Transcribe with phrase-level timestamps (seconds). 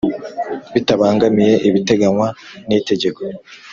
[0.73, 2.27] Bitabangamiye ibiteganywa
[2.67, 3.19] n itegeko